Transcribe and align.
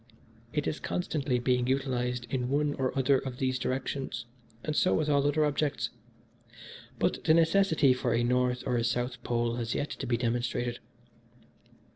It 0.51 0.65
is 0.65 0.79
constantly 0.79 1.37
being 1.37 1.67
utilised 1.67 2.25
in 2.31 2.49
one 2.49 2.73
or 2.73 2.91
other 2.97 3.19
of 3.19 3.37
these 3.37 3.59
directions; 3.59 4.25
and 4.63 4.75
so 4.75 4.95
with 4.95 5.09
all 5.09 5.27
other 5.27 5.45
objects. 5.45 5.91
But 6.97 7.23
the 7.25 7.35
necessity 7.35 7.93
for 7.93 8.11
a 8.15 8.23
North 8.23 8.63
or 8.65 8.77
a 8.77 8.83
South 8.83 9.21
Pole 9.21 9.57
has 9.57 9.75
yet 9.75 9.91
to 9.91 10.07
be 10.07 10.17
demonstrated. 10.17 10.79